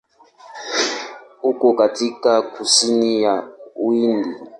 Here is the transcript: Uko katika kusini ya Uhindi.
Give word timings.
Uko 1.41 1.73
katika 1.73 2.41
kusini 2.41 3.21
ya 3.23 3.47
Uhindi. 3.75 4.35